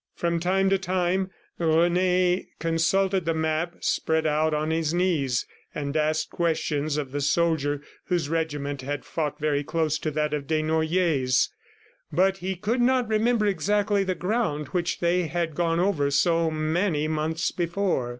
[0.15, 1.29] From time to time,
[1.59, 7.83] Rene consulted the map spread out on his knees, and asked questions of the soldier
[8.05, 11.51] whose regiment had fought very close to that of Desnoyers',
[12.11, 17.07] but he could not remember exactly the ground which they had gone over so many
[17.07, 18.09] months before.